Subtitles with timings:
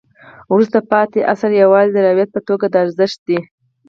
[0.51, 3.39] وروسته پاتې عصر یوازې د روایت په توګه د ارزښت دی.